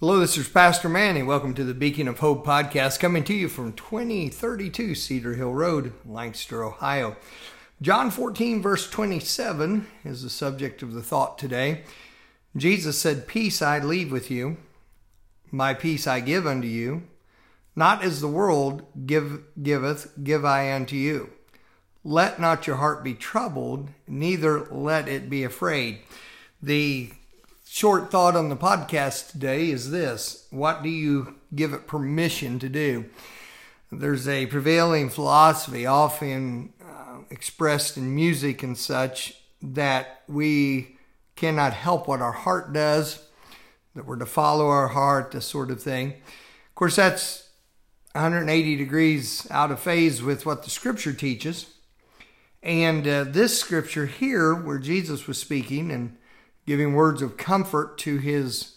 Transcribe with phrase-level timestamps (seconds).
[0.00, 1.24] Hello, this is Pastor Manny.
[1.24, 5.92] Welcome to the Beacon of Hope podcast, coming to you from 2032 Cedar Hill Road,
[6.06, 7.16] Lancaster, Ohio.
[7.82, 11.82] John 14, verse 27 is the subject of the thought today.
[12.56, 14.58] Jesus said, Peace I leave with you,
[15.50, 17.02] my peace I give unto you.
[17.74, 21.30] Not as the world give, giveth, give I unto you.
[22.04, 26.02] Let not your heart be troubled, neither let it be afraid.
[26.62, 27.10] The
[27.78, 32.68] short thought on the podcast today is this What do you give it permission to
[32.68, 33.04] do?
[33.92, 40.96] There's a prevailing philosophy, often uh, expressed in music and such, that we
[41.36, 43.24] cannot help what our heart does,
[43.94, 46.14] that we're to follow our heart, this sort of thing.
[46.14, 47.48] Of course, that's
[48.10, 51.74] 180 degrees out of phase with what the scripture teaches.
[52.60, 56.16] And uh, this scripture here, where Jesus was speaking and
[56.68, 58.74] giving words of comfort to his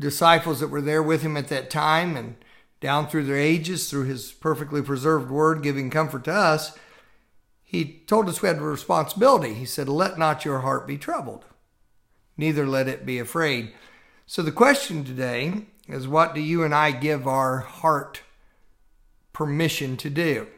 [0.00, 2.34] disciples that were there with him at that time and
[2.80, 6.76] down through their ages, through his perfectly preserved word, giving comfort to us,
[7.62, 9.54] he told us we had a responsibility.
[9.54, 11.44] He said, Let not your heart be troubled,
[12.36, 13.74] neither let it be afraid.
[14.26, 18.22] So the question today is what do you and I give our heart
[19.32, 20.48] permission to do?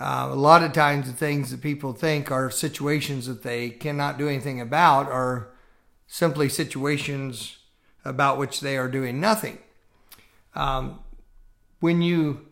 [0.00, 4.16] Uh, a lot of times, the things that people think are situations that they cannot
[4.16, 5.50] do anything about are
[6.06, 7.58] simply situations
[8.02, 9.58] about which they are doing nothing.
[10.54, 11.00] Um,
[11.80, 12.46] when you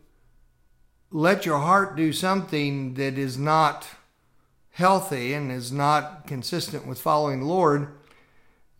[1.10, 3.88] let your heart do something that is not
[4.72, 7.88] healthy and is not consistent with following the Lord,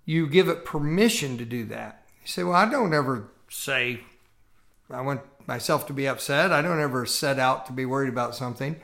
[0.05, 2.05] you give it permission to do that.
[2.23, 4.01] You say, Well, I don't ever say,
[4.91, 6.53] I want myself to be upset.
[6.53, 8.77] I don't ever set out to be worried about something.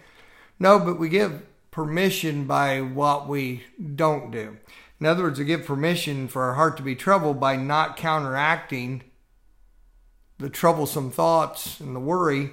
[0.59, 4.57] No, but we give permission by what we don't do.
[4.99, 9.03] In other words, we give permission for our heart to be troubled by not counteracting
[10.39, 12.53] the troublesome thoughts and the worry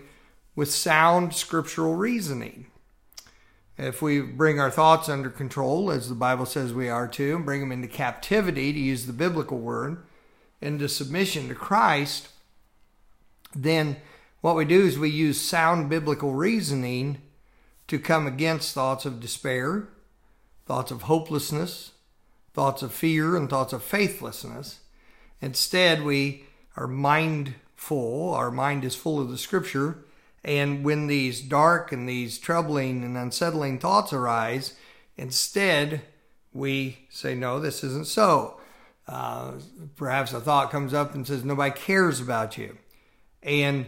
[0.56, 2.68] with sound scriptural reasoning.
[3.78, 7.46] If we bring our thoughts under control, as the Bible says we are to, and
[7.46, 10.04] bring them into captivity, to use the biblical word,
[10.60, 12.28] into submission to Christ,
[13.56, 13.98] then
[14.42, 17.22] what we do is we use sound biblical reasoning
[17.88, 19.88] to come against thoughts of despair,
[20.66, 21.92] thoughts of hopelessness,
[22.54, 24.80] thoughts of fear, and thoughts of faithlessness.
[25.42, 26.46] Instead, we
[26.76, 30.06] are mindful, our mind is full of the scripture,
[30.44, 34.74] and when these dark and these troubling and unsettling thoughts arise,
[35.18, 36.02] instead
[36.54, 38.60] we say, No, this isn't so.
[39.08, 39.54] Uh,
[39.96, 42.78] perhaps a thought comes up and says, Nobody cares about you.
[43.44, 43.88] And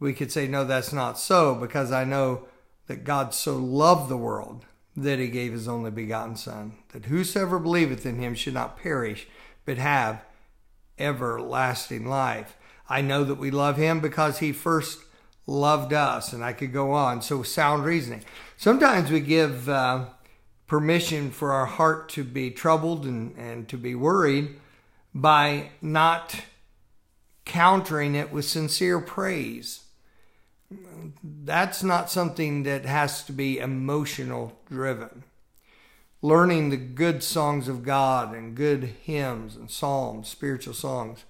[0.00, 2.46] we could say, no, that's not so because I know
[2.86, 4.64] that God so loved the world
[4.96, 9.28] that he gave his only begotten Son, that whosoever believeth in him should not perish,
[9.64, 10.22] but have
[10.98, 12.56] everlasting life.
[12.88, 15.00] I know that we love him because he first
[15.46, 17.22] loved us, and I could go on.
[17.22, 18.24] So, sound reasoning.
[18.56, 20.06] Sometimes we give uh,
[20.66, 24.56] permission for our heart to be troubled and, and to be worried
[25.14, 26.42] by not
[27.48, 29.80] countering it with sincere praise
[31.22, 35.24] that's not something that has to be emotional driven.
[36.20, 41.24] Learning the good songs of God and good hymns and psalms, spiritual songs,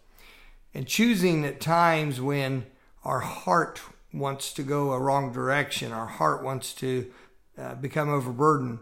[0.74, 2.66] and choosing at times when
[3.04, 3.80] our heart
[4.12, 7.10] wants to go a wrong direction, our heart wants to
[7.58, 8.78] uh, become overburdened,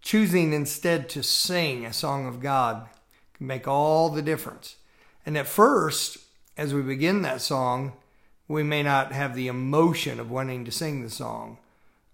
[0.00, 2.88] choosing instead to sing a song of God
[3.34, 4.76] can make all the difference.
[5.26, 6.18] And at first,
[6.60, 7.94] as we begin that song,
[8.46, 11.56] we may not have the emotion of wanting to sing the song.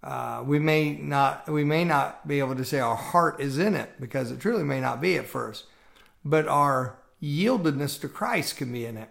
[0.01, 3.75] Uh, we may not we may not be able to say our heart is in
[3.75, 5.65] it because it truly may not be at first,
[6.23, 9.09] but our yieldedness to Christ can be in it.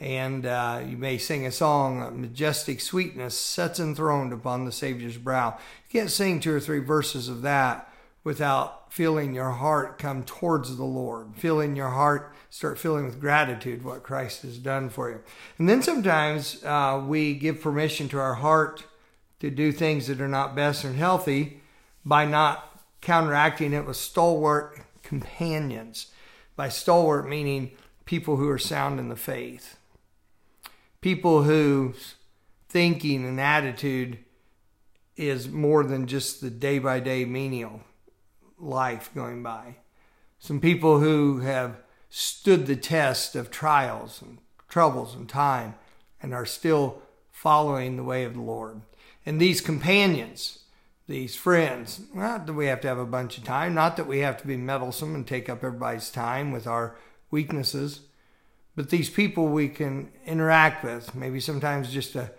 [0.00, 5.58] And uh, you may sing a song, "Majestic Sweetness Sets Enthroned Upon the Savior's Brow."
[5.86, 7.91] You can't sing two or three verses of that
[8.24, 13.82] without feeling your heart come towards the Lord, feeling your heart start filling with gratitude
[13.82, 15.20] what Christ has done for you.
[15.58, 18.84] And then sometimes uh, we give permission to our heart
[19.40, 21.62] to do things that are not best and healthy
[22.04, 26.08] by not counteracting it with stalwart companions.
[26.54, 27.72] By stalwart, meaning
[28.04, 29.78] people who are sound in the faith,
[31.00, 32.16] people whose
[32.68, 34.18] thinking and attitude
[35.16, 37.80] is more than just the day by day menial
[38.62, 39.76] life going by.
[40.38, 41.76] Some people who have
[42.08, 44.38] stood the test of trials and
[44.68, 45.74] troubles and time
[46.22, 48.80] and are still following the way of the Lord.
[49.26, 50.60] And these companions,
[51.08, 54.20] these friends, not that we have to have a bunch of time, not that we
[54.20, 56.96] have to be meddlesome and take up everybody's time with our
[57.30, 58.00] weaknesses,
[58.74, 62.30] but these people we can interact with, maybe sometimes just a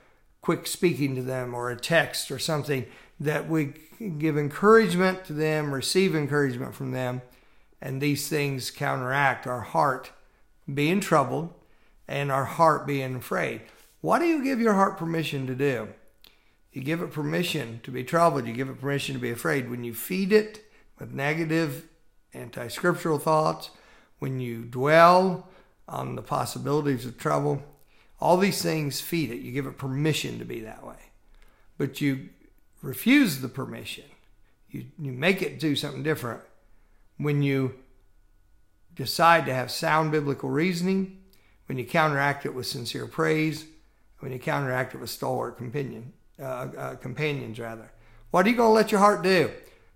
[0.43, 2.85] quick speaking to them or a text or something
[3.19, 3.73] that we
[4.19, 7.23] give encouragement to them, receive encouragement from them,
[7.81, 10.11] and these things counteract our heart
[10.71, 11.51] being troubled
[12.07, 13.61] and our heart being afraid.
[14.01, 15.87] What do you give your heart permission to do?
[16.71, 19.71] You give it permission to be troubled, you give it permission to be afraid.
[19.71, 20.69] When you feed it
[20.99, 21.87] with negative
[22.33, 23.69] anti scriptural thoughts,
[24.19, 25.47] when you dwell
[25.87, 27.63] on the possibilities of trouble.
[28.23, 29.41] All these things feed it.
[29.41, 31.11] You give it permission to be that way.
[31.77, 32.29] But you
[32.81, 34.05] refuse the permission.
[34.69, 36.39] You, you make it do something different
[37.17, 37.75] when you
[38.95, 41.17] decide to have sound biblical reasoning,
[41.65, 43.65] when you counteract it with sincere praise,
[44.19, 46.43] when you counteract it with stalwart companion, uh,
[46.77, 47.91] uh, companions, rather.
[48.31, 49.51] What are you going to let your heart do?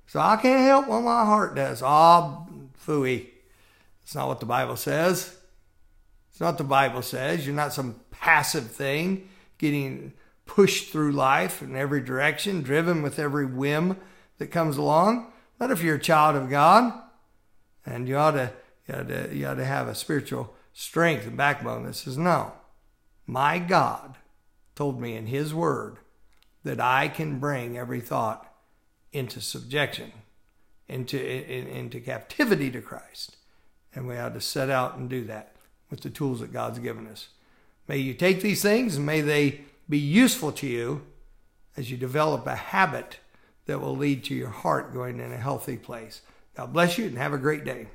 [0.06, 1.82] So I can't help what my heart does.
[1.82, 2.48] Ah, oh,
[2.86, 3.28] fooey.
[4.04, 5.34] It's not what the Bible says.
[6.30, 7.46] It's not what the Bible says.
[7.48, 7.96] You're not some
[8.28, 10.12] passive thing getting
[10.46, 13.96] pushed through life in every direction, driven with every whim
[14.38, 15.32] that comes along.
[15.62, 16.92] Not if you're a child of God.
[17.86, 18.52] And you ought to,
[18.86, 22.52] you ought to, you ought to have a spiritual strength and backbone that says, no,
[23.26, 24.18] my God
[24.76, 25.96] told me in His Word
[26.66, 28.54] that I can bring every thought
[29.14, 30.12] into subjection,
[30.90, 33.38] into, in, into captivity to Christ.
[33.96, 35.56] And we ought to set out and do that
[35.90, 37.30] with the tools that God's given us.
[37.88, 41.04] May you take these things and may they be useful to you
[41.76, 43.20] as you develop a habit
[43.66, 46.22] that will lead to your heart going in a healthy place.
[46.56, 47.88] God bless you and have a great day.